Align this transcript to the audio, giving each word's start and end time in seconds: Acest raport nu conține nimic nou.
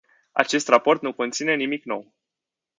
Acest 0.31 0.67
raport 0.67 1.01
nu 1.01 1.13
conține 1.13 1.55
nimic 1.55 1.83
nou. 1.85 2.13